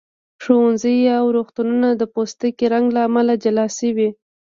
[0.43, 4.09] ښوونځي او روغتونونه د پوستکي رنګ له امله جلا شوي.